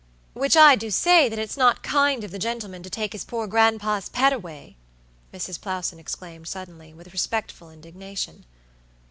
[0.33, 3.45] "Which I do say that it's not kind of the gentleman to take his poor
[3.45, 4.75] grandpa's pet away,"
[5.31, 5.59] Mrs.
[5.61, 8.45] Plowson exclaimed, suddenly, with respectful indignation.